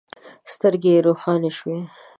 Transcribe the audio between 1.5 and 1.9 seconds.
شوې.